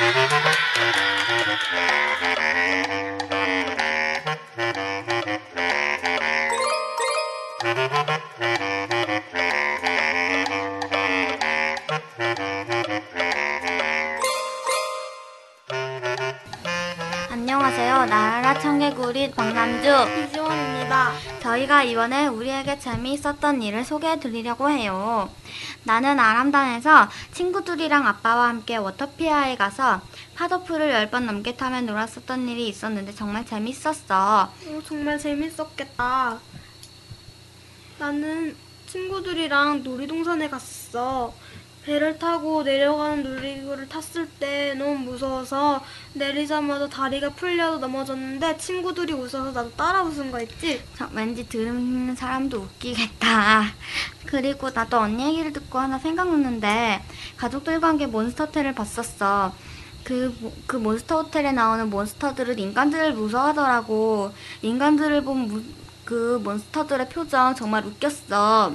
Thank 0.00 0.54
you. 9.34 9.39
안녕하세요. 17.52 18.04
나라라 18.04 18.60
청개구리 18.60 19.32
박남주. 19.32 19.88
이지원입니다. 19.88 21.10
저희가 21.42 21.82
이번에 21.82 22.28
우리에게 22.28 22.78
재미있었던 22.78 23.60
일을 23.60 23.84
소개해 23.84 24.20
드리려고 24.20 24.70
해요. 24.70 25.28
나는 25.82 26.20
아람단에서 26.20 27.08
친구들이랑 27.32 28.06
아빠와 28.06 28.46
함께 28.50 28.76
워터피아에 28.76 29.56
가서 29.56 30.00
파도풀을 30.36 30.92
10번 31.10 31.24
넘게 31.24 31.56
타며 31.56 31.80
놀았었던 31.80 32.48
일이 32.48 32.68
있었는데 32.68 33.16
정말 33.16 33.44
재밌었어. 33.44 34.52
오, 34.68 34.82
정말 34.84 35.18
재밌었겠다. 35.18 36.38
나는 37.98 38.56
친구들이랑 38.86 39.82
놀이동산에 39.82 40.48
갔어. 40.48 41.34
배를 41.84 42.18
타고 42.18 42.62
내려가는 42.62 43.22
놀이기구를 43.22 43.88
탔을 43.88 44.28
때 44.38 44.74
너무 44.74 44.96
무서워서 44.98 45.82
내리자마자 46.12 46.86
다리가 46.88 47.30
풀려서 47.30 47.78
넘어졌는데 47.78 48.58
친구들이 48.58 49.14
웃어서 49.14 49.50
나도 49.52 49.70
따라 49.72 50.02
웃은 50.02 50.30
거 50.30 50.40
있지? 50.42 50.82
저, 50.96 51.08
왠지 51.12 51.48
들은 51.48 52.14
사람도 52.14 52.58
웃기겠다. 52.58 53.64
그리고 54.26 54.68
나도 54.70 54.98
언니 54.98 55.24
얘기를 55.28 55.52
듣고 55.54 55.78
하나 55.78 55.98
생각났는데 55.98 57.02
가족들과 57.38 57.88
함께 57.88 58.06
몬스터 58.06 58.44
호텔을 58.46 58.74
봤었어. 58.74 59.54
그, 60.04 60.36
모- 60.40 60.52
그 60.66 60.76
몬스터 60.76 61.22
호텔에 61.22 61.52
나오는 61.52 61.88
몬스터들은 61.88 62.58
인간들을 62.58 63.14
무서워하더라고. 63.14 64.32
인간들을 64.62 65.24
본 65.24 65.48
무- 65.48 65.62
그 66.04 66.38
몬스터들의 66.44 67.08
표정 67.08 67.54
정말 67.54 67.86
웃겼어. 67.86 68.74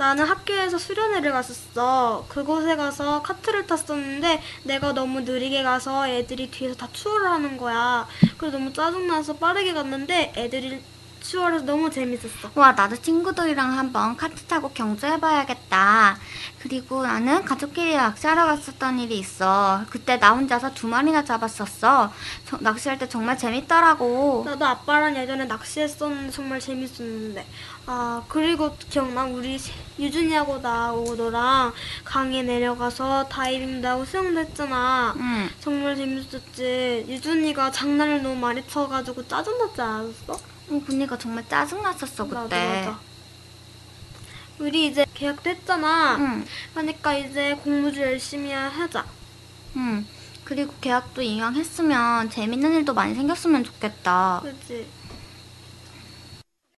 나는 0.00 0.24
학교에서 0.24 0.78
수련회를 0.78 1.30
갔었어. 1.30 2.24
그곳에 2.30 2.74
가서 2.74 3.20
카트를 3.20 3.66
탔었는데 3.66 4.42
내가 4.62 4.94
너무 4.94 5.20
느리게 5.20 5.62
가서 5.62 6.08
애들이 6.08 6.50
뒤에서 6.50 6.74
다 6.74 6.88
추월을 6.90 7.28
하는 7.28 7.58
거야. 7.58 8.08
그래서 8.38 8.56
너무 8.56 8.72
짜증나서 8.72 9.34
빠르게 9.36 9.74
갔는데 9.74 10.32
애들이 10.38 10.82
추월해서 11.20 11.66
너무 11.66 11.90
재밌었어. 11.90 12.50
와, 12.54 12.72
나도 12.72 12.96
친구들이랑 12.96 13.76
한번 13.76 14.16
카트 14.16 14.42
타고 14.44 14.70
경주해봐야겠다. 14.70 16.18
그리고 16.62 17.02
나는 17.02 17.42
가족끼리 17.42 17.96
낚시하러 17.96 18.44
갔었던 18.44 18.98
일이 18.98 19.18
있어. 19.18 19.82
그때 19.88 20.18
나 20.18 20.32
혼자서 20.32 20.74
두 20.74 20.88
마리나 20.88 21.24
잡았었어. 21.24 22.12
저- 22.44 22.58
낚시할 22.60 22.98
때 22.98 23.08
정말 23.08 23.38
재밌더라고. 23.38 24.42
나도 24.44 24.66
아빠랑 24.66 25.16
예전에 25.16 25.46
낚시했었는데 25.46 26.30
정말 26.30 26.60
재밌었는데. 26.60 27.46
아, 27.86 28.22
그리고 28.28 28.76
기억나? 28.90 29.24
우리 29.24 29.58
유준이하고 29.98 30.58
나하고 30.58 31.14
너랑 31.16 31.72
강에 32.04 32.42
내려가서 32.42 33.26
다이빙도 33.28 33.88
하고 33.88 34.04
수영도 34.04 34.40
했잖아. 34.40 35.14
응. 35.16 35.48
정말 35.60 35.96
재밌었지. 35.96 37.06
유준이가 37.08 37.70
장난을 37.70 38.22
너무 38.22 38.36
많이 38.36 38.62
쳐가지고 38.68 39.26
짜증났지 39.26 39.80
않았어? 39.80 40.34
어, 40.34 40.82
그니까 40.86 41.16
정말 41.16 41.48
짜증났었어, 41.48 42.24
그때. 42.24 42.34
맞아, 42.34 42.56
맞아. 42.90 43.09
우리 44.60 44.86
이제 44.86 45.06
계약도 45.14 45.48
했잖아. 45.50 46.16
응, 46.18 46.44
그러니까 46.74 47.14
이제 47.14 47.54
공부를 47.64 48.02
열심히 48.02 48.52
하자. 48.52 49.06
응. 49.76 50.06
그리고 50.44 50.74
계약도 50.80 51.22
이왕 51.22 51.54
했으면 51.54 52.28
재밌는 52.28 52.74
일도 52.74 52.92
많이 52.92 53.14
생겼으면 53.14 53.64
좋겠다. 53.64 54.40
그치? 54.42 54.86